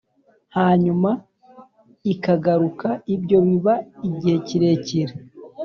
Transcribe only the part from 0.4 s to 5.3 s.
hanyuma ikagaruka. Ibyo biba igihe kirekire